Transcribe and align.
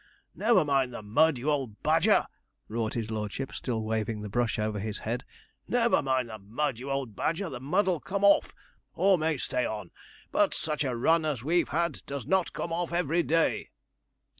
'Never 0.33 0.65
mind 0.65 0.91
the 0.91 1.03
mud, 1.03 1.37
you 1.37 1.51
old 1.51 1.83
badger!' 1.83 2.25
roared 2.67 2.95
his 2.95 3.11
lordship, 3.11 3.53
still 3.53 3.83
waving 3.83 4.21
the 4.21 4.31
brush 4.31 4.57
over 4.57 4.79
his 4.79 4.97
head: 4.97 5.23
'never 5.67 6.01
mind 6.01 6.27
the 6.27 6.39
mud, 6.39 6.79
you 6.79 6.89
old 6.89 7.15
badger; 7.15 7.49
the 7.49 7.59
mud'll 7.59 7.99
come 7.99 8.23
off, 8.23 8.55
or 8.95 9.19
may 9.19 9.37
stay 9.37 9.63
on; 9.63 9.91
but 10.31 10.55
such 10.55 10.83
a 10.83 10.95
run 10.97 11.23
as 11.23 11.43
we've 11.43 11.69
had 11.69 12.01
does 12.07 12.25
not 12.25 12.51
come 12.51 12.73
off 12.73 12.91
every 12.91 13.21
day.' 13.21 13.69